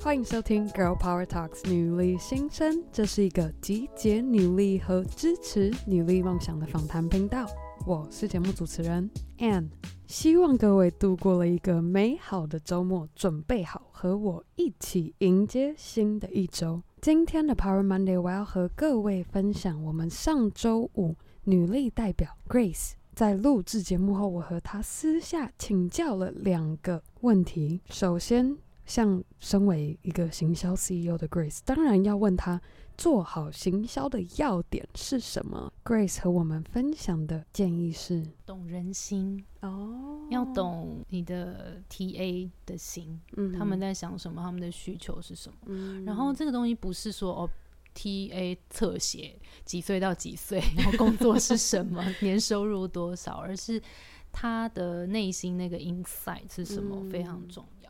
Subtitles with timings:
[0.00, 7.46] 欢迎收听《Girl Power Talks》女力新生，这是一个集结女力和支持女力梦想的访谈频道。
[7.84, 9.68] 我是节目主持人 Anne，
[10.06, 16.80] 希望各位度过了一个美好的周末，准备好和我一起迎接新的一周。
[17.00, 27.80] 今天的 Power Monday，我要和各位分享我们上周五女力代表 Grace 在录制节目后，我和她私下请教了两个问题。
[27.90, 32.60] 首先，像身为一个行销 CEO 的 Grace，当然要问他
[32.96, 35.72] 做好行销的要点是什么。
[35.84, 40.32] Grace 和我们分享的建议是：懂人心哦，oh.
[40.32, 45.58] 要懂你的 TA 的心，嗯，他们在想什么，他们的需求是什么。
[45.66, 47.50] 嗯，然后这个东西不是说哦
[47.94, 53.80] ，TA 侧写几岁到几岁， 然后工作是什么， 年收入多少，而是
[54.30, 57.81] 他的内心那个 insight 是什么，嗯，非常重要。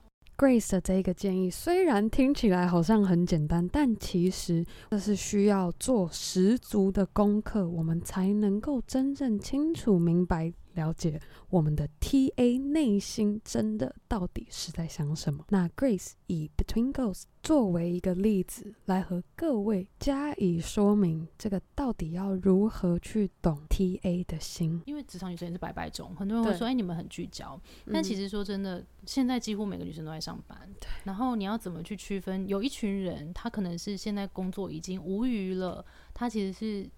[0.43, 10.53] Grace 的这个建议虽然听起来好像很简单，但其实这是需要做十足的功课，我们才能够真正清楚明白。
[10.75, 11.21] 了解
[11.51, 15.45] 我们的 TA 内心真的到底是在想什么？
[15.49, 24.81] 那 Grace 以 Between Girls 作为一个例子来和各位加以说明，这个到底要如何去懂 TA 的心？
[24.87, 27.61] 因为职场女生也是百百种，很多人会说：“哎，你们很聚焦。”
[27.93, 30.59] 但其实说真的，现在几乎每个女生都在上班。
[30.81, 30.89] 对。
[31.05, 32.47] 然后你要怎么去区分？
[32.49, 36.89] 有一群人，他可能是现在工作已经无余了，他其实是。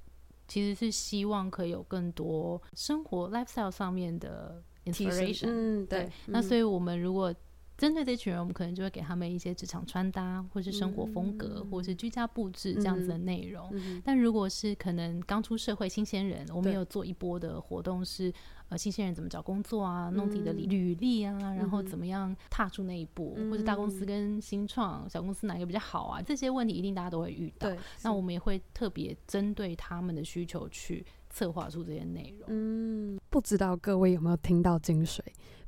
[0.47, 6.05] 其实是希望可以有更多生活 lifestyle 上面的 inspiration，嗯，对。
[6.05, 7.35] 对，那所以我们如果
[7.77, 13.69] 针对这群人，我们可能就会给他们一些职场穿搭，或是生活风格，嗯、或是居家布置这样子的内容。
[13.73, 18.33] 嗯、但如果是可能刚出社会新鲜人，我们有做一波的活动是。
[18.71, 20.09] 呃，新鲜人怎么找工作啊？
[20.09, 23.35] 弄自己的履历啊、嗯，然后怎么样踏出那一步？
[23.37, 26.23] 嗯、或者大公司跟新创小公司哪个比较好啊？
[26.23, 27.71] 这些问题一定大家都会遇到。
[28.03, 32.49] 那我们也会特别针对他们的需求去策划出这些内容。
[32.49, 35.21] 嗯，不知道各位有没有听到精髓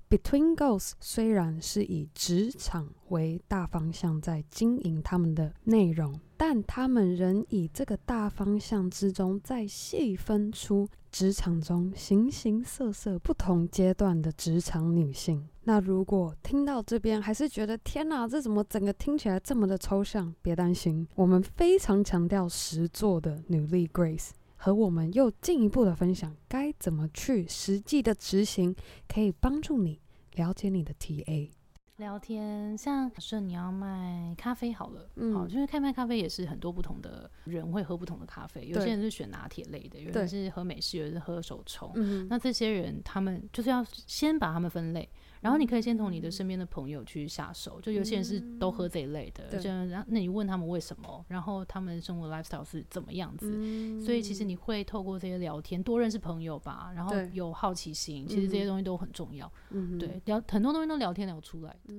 [0.09, 15.49] ？Between Girls 虽然是以职场为大方向在经营他们的内容，但他们仍以这个大方向之中再细分出职场中形形色色、不同阶段的职场女性。
[15.65, 20.33] 那如果听到这边还是觉得天哪，这怎么整个听起来这么的抽象？
[20.41, 24.31] 别担心，我们非常强调实作的努力 Grace
[24.66, 28.75] 和我们又进一步的分享，该怎么去实际的执行，
[29.06, 30.00] 可以帮助你
[30.34, 31.49] 了解你的 TA。
[31.99, 45.09] 聊天，像假设你要卖咖啡好了，嗯，好，就是开卖咖啡也是很多不同的人会喝不同的咖啡，有些人是选拿铁类的，有人是喝美式，有人是喝手冲，嗯，那这些人他们就是要先把他们分类。
[45.41, 59.50] 然后你可以先从你的身边的朋友去下手，就有些人是都喝这一类的，就然后那你问他们为什么，然后他们生活 lifestyle 是怎么样子，所以其实你会透过这些聊天多认识朋友吧，然后有好奇心，其实这些东西都很重要，
[59.98, 61.94] 对，聊很多东西都聊天聊出来的。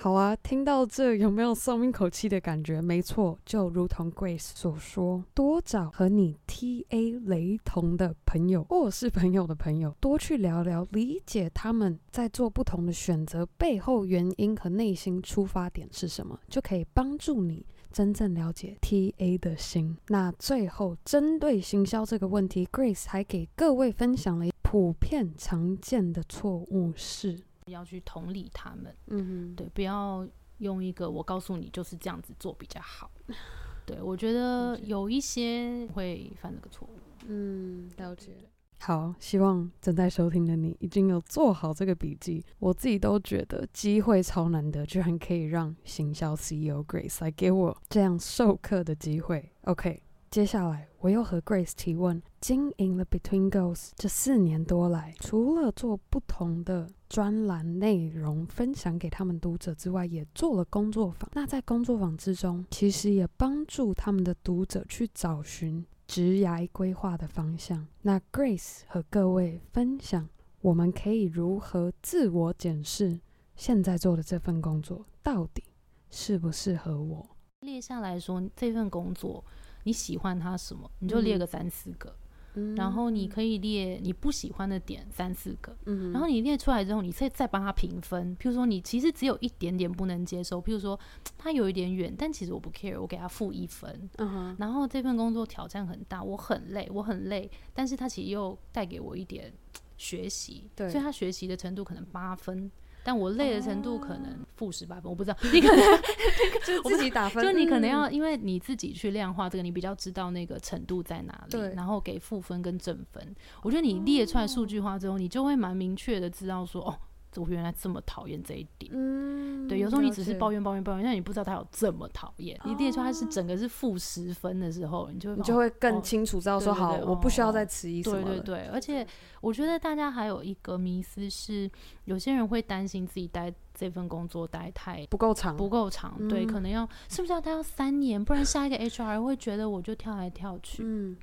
[0.00, 2.80] 好啊，听到这有没有松一口气的感觉？
[2.80, 19.96] 没错，就如同 Grace 所说，多找和你 TA 雷同的朋友，或是朋友的朋友，多去聊聊，理解他们在做不同的选择背后原因和内心出发点是什么，就可以帮助你真正了解 TA 的心。
[20.06, 27.47] 那最后，针对行销这个问题，Grace 还给各位分享了普遍常见的错误是。
[27.68, 30.26] 要去同理他们，嗯哼，对，不要
[30.58, 33.10] 用一个我告诉你就是这样子做比较好。
[33.86, 36.98] 对，我觉得有一些会犯这个错误。
[37.26, 38.32] 嗯，了解。
[38.80, 42.44] 好，希望正在收听的你已经有做好这个笔记。
[42.58, 49.50] 我自己都觉得机会超难得，居然可以让行销 CEO Grace 来给我这样授课的机会。
[49.62, 50.00] OK。
[50.30, 61.30] 接下来，我又和 Grace 提问：经营了 Between Girls 这四年多来，除了做不同的专栏内容分享给他们读者之外，也做了工作坊。
[61.32, 67.86] 那在工作坊之中，其实也帮助他们的读者去找寻职涯规划的方向。
[68.02, 70.28] 那 Grace 和各位分享，
[70.60, 73.18] 我们可以如何自我检视
[73.56, 75.64] 现在做的这份工作到底
[76.10, 77.26] 适不适合我？
[77.60, 79.42] 列下来说，这份工作。
[79.88, 82.14] 你喜欢他什么，你就列个三四个，
[82.52, 88.36] 嗯，然后你可以列你不喜欢的点三四个，嗯，然后你列出来之后，你可以再帮他评分。
[88.36, 91.00] 譬如说，你其实只有一点点不能接受，譬如说
[91.38, 94.10] 他有一点远，但其实我不 care，我给他负一分。
[94.18, 99.50] 嗯，然后这份工作挑战很大，我很累，我很累，但是他其实又带给我一点
[99.96, 102.70] 学习，对，所以他学习的程度可能八分。
[103.08, 105.82] 但我累的程度可能负十八分，我不知道，你可能
[106.62, 113.34] 就自己打分，就你可能要因为你自己去量化这个，你比较知道那个程度在哪里，对，然后给负分跟正分。
[113.62, 116.98] 我觉得你列出来数据化之后，你就会蛮明确的知道说，哦。
[117.36, 122.58] 我原来这么讨厌这一点，嗯，对，有时候你只是抱怨抱怨抱怨，但你不知道他有这么讨厌。
[122.64, 128.22] 你列出他是整个是负十分的时候，你就你就会更清楚知道说，好，我不需要再迟疑什么。
[128.22, 129.06] 对对对，而且
[129.40, 131.70] 我觉得大家还有一个迷思是，
[132.06, 141.16] 有些人会担心自己待这份工作待太不够长，不够长，对，可能要是不是要待到三年，不然下一个 HR 会觉得我就跳来跳去，嗯。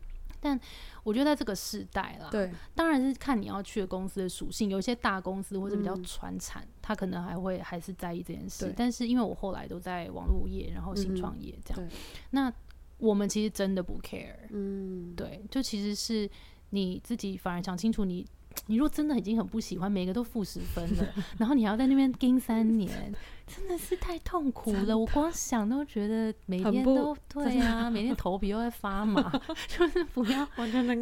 [0.46, 0.60] 但
[1.02, 4.70] 我觉得在这个时代啦，对，当然是看你要去的公司的属性。
[4.70, 8.72] 有一些大公司或者比较传产，他、嗯、可能还会还是在意这件事。
[8.78, 11.90] 但是因为我后来都在网络业，然后新创业这样、嗯，
[12.30, 12.54] 那
[13.00, 14.36] 我们其实真的不 care。
[14.52, 16.30] 嗯，对，就其实是
[16.70, 18.24] 你自己反而想清楚你。
[18.68, 21.08] 你如果真的已经很不喜欢，每个都负十分了，
[21.38, 23.14] 然后你还要在那边盯三年，
[23.46, 24.98] 真的是太痛苦了。
[24.98, 29.32] 我光想都觉得每天都对啊，每天头皮都在发麻，
[29.68, 30.46] 就是不要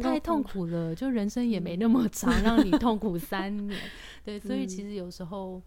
[0.02, 0.94] 太痛苦了。
[0.94, 3.80] 就人生也没那么长， 让你痛苦三年。
[4.24, 5.60] 对，所以其实有时候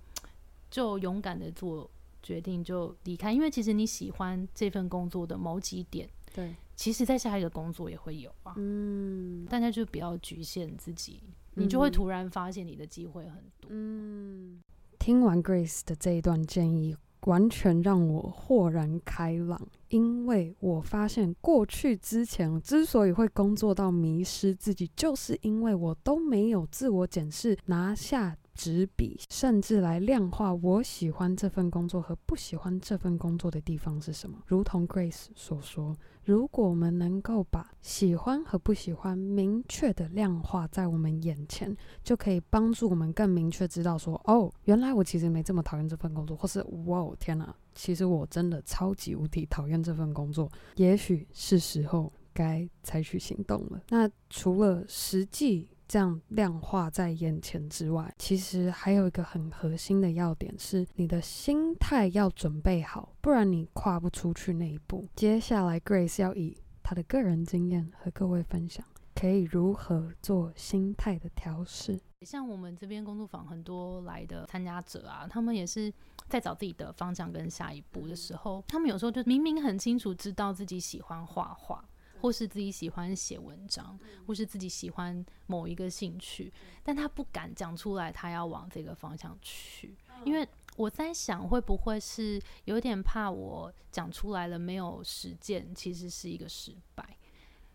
[0.69, 1.89] 就勇敢的做
[2.21, 3.31] 决定，就离开。
[3.31, 8.53] 因为其实你喜欢这份工作的某几点，对，其实在下一个工作也会有啊。
[8.57, 11.21] 嗯，大家就不要局限自己。
[11.57, 13.69] 你就会突然发现你的机会很多。
[13.69, 14.61] 嗯，
[14.99, 19.59] 听完 Grace 的这一段建议，完全让我豁然开朗。
[19.89, 34.37] 因为我发现过去之前之所以会工作到迷失自己，就是因为我都没有自我检视，拿下纸笔，甚至来量化我喜欢这份工作和不喜欢这份工作的地方是什么。
[34.47, 35.95] 如同 Grace 所说。
[36.25, 41.73] 如果我们能够把喜欢和不喜欢明确的量化在我们眼前，
[42.03, 53.81] 就可以帮助我们更明确知道说，哦，原来我其实没这么讨厌这份工作，或是哇，天哪，其实我真的超级无敌讨厌这份工作，也许是时候该采取行动了。
[53.87, 55.69] 那除了实际。
[55.87, 65.07] 这样量化在眼前之外，其实还有一个很核心的要点是，你的心态要准备好，不然你跨不出去那一步。
[65.15, 68.85] 接下来，Grace 要以她的个人经验和各位分享，
[69.15, 71.99] 可以如何做心态的调试。
[72.25, 75.93] 像我们这边工作坊很多来的参加者啊，他们也是
[76.27, 81.87] 在找自己的方向跟下一步的时候，他们有时候就明明很清楚知道自己喜欢画画。
[82.19, 86.51] 或是自己喜欢写文章，或是自己喜欢某一个兴趣，
[86.83, 89.95] 但他不敢讲出来，他要往这个方向去。
[90.25, 97.17] 因为我在想，会不会是有点怕我讲出来了没有实践，其实是一个失败。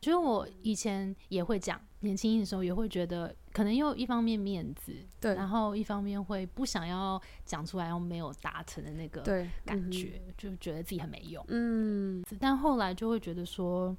[0.01, 9.23] 所以我以前也会讲，年轻的时候也会觉得，可能又一方面面子，对，然后一方面会不想要讲出来，又没有达成的那个
[9.65, 11.45] 感觉，就觉得自己很没用。
[11.47, 13.97] 嗯，但后来就会觉得说。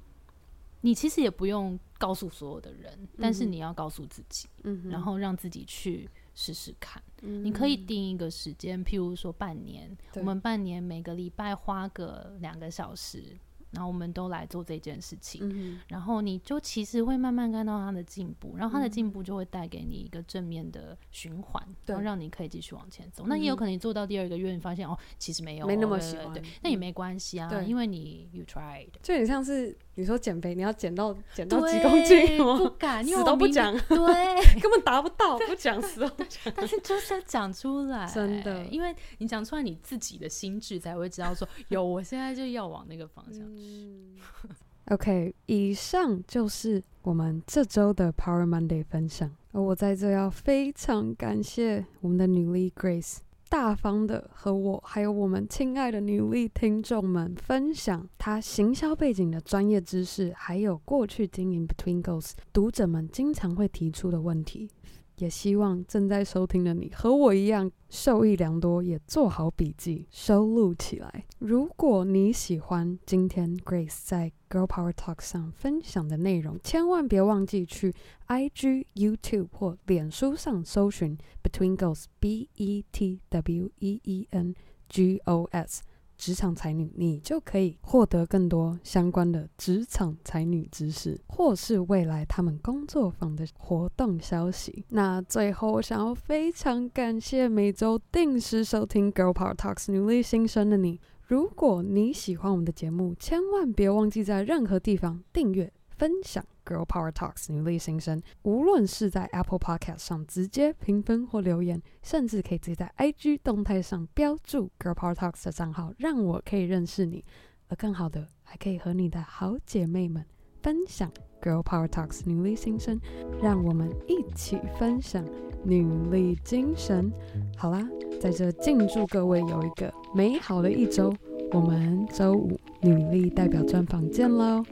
[0.84, 7.02] 你其实也不用告诉所有的人，嗯、但是你要告诉自己，嗯，然后让自己去试试看。
[7.22, 13.38] 嗯、你可以定一个时间，譬如说半年，我们半年每个礼拜花个两个小时。
[13.70, 23.24] 然后我们都来做这件事情，嗯，然后你就其实会慢慢看到他的进步，然后他的进步就会带给你一个正面的循环，嗯，然后让你可以继续往前走。
[23.26, 43.62] 那也有可能你做到第二个月，你发现哦，其实没有，没那么喜欢，对，那也没关系啊，因为你 you tried，就很像是你说减肥，你要减到减到几公斤，不敢，死都不讲，对，根本达不到，不讲死都不讲，但是就是要讲出来，真的，因为你讲出来，你自己的心智才会知道说，有，我现在就要往那个方向去。
[43.62, 44.18] 嗯，
[44.90, 49.30] OK，以上就是我们这周的 Power Monday 分享。
[49.52, 53.18] 而我在这要非常感谢我们的女力 Grace，
[53.54, 64.68] 大方的和我还有我们亲爱的女力听众们分享他行销背景的专业知识，还有过去经营 Between Goals 读者们经常会提出的问题。
[65.16, 71.24] 也希望正在收听的你和我一样受益良多，也做好笔记收录起来。
[71.38, 77.94] 如果你喜欢今天 Grace 在 Girl Power Talk 上分享的内容，千万别忘记去
[78.28, 84.54] IG、YouTube 或脸书上搜寻 Between Girls（B E T W E E N
[84.88, 85.82] G O S）。
[86.16, 94.84] 职场才女，你就可以获得更多相关的职场才女知识，或是未来他们工作坊的活动消息。
[94.88, 101.00] 那最后，我想要非常感谢每周定时收听 Girl Power Talks 女力新生的你。
[101.26, 106.44] 如果你喜欢我们的节目，千万别忘记在任何地方订阅、分享。
[106.64, 108.22] Girl Power Talks 女力新生。
[108.42, 117.24] 无论是在 Apple Podcast 上直接评分或留言，甚至可以直接在 IG 动态上标注 Girl Power Talks 的账号，让我可以认识你。
[117.68, 120.24] 而更好的，还可以和你的好姐妹们
[120.62, 123.00] 分享 Girl Power Talks 女力新生，
[123.42, 125.24] 让我们一起分享
[125.64, 127.10] 女力精神。
[127.56, 127.88] 好啦，
[128.20, 131.14] 在这敬祝各位有一个美好的一周。
[131.52, 134.64] 我们周五女力代表专访见喽，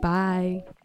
[0.00, 0.79] 拜。